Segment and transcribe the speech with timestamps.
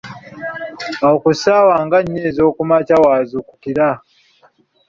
[1.03, 3.87] Awo ku ssaawa nga nnya ez’okumakya w’azuukukira.